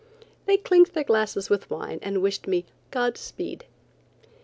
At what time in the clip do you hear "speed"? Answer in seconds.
3.19-3.65